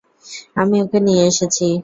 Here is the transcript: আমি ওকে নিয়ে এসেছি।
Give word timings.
আমি 0.55 0.75
ওকে 0.83 0.99
নিয়ে 1.05 1.23
এসেছি। 1.31 1.67